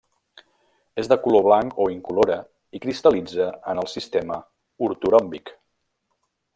És 1.01 1.09
de 1.11 1.17
color 1.25 1.43
blanc 1.47 1.75
o 1.83 1.87
incolora 1.97 2.39
i 2.79 2.83
cristal·litza 2.87 3.51
en 3.75 3.85
el 3.85 3.93
sistema 3.95 4.41
ortoròmbic. 4.89 5.55